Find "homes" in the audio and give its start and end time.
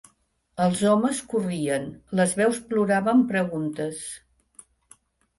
0.91-1.17